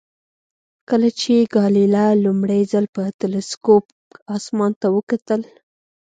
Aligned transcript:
کله 0.89 1.09
چې 1.19 1.33
ګالیله 1.53 2.05
لومړی 2.23 2.61
ځل 2.71 2.85
په 2.95 3.03
تلسکوپ 3.19 3.85
اسمان 4.35 4.71
ته 4.81 4.87
وکتل. 4.95 5.41